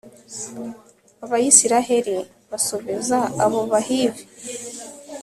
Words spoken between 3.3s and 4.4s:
abo bahivi